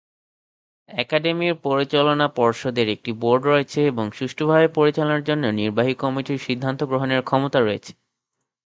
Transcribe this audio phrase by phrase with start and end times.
[0.89, 7.59] একাডেমির পরিচালনা পর্ষদের একটি বোর্ড রয়েছে এবং সুষ্ঠুভাবে পরিচালনার জন্য নির্বাহী কমিটির সিদ্ধান্ত গ্রহণের ক্ষমতা
[7.59, 7.91] রয়েছে।